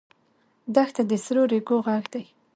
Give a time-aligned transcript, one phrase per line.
[0.75, 2.27] دښته د سرو ریګو غږ لري.